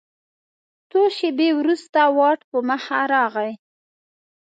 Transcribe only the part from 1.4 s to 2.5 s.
وروسته واټ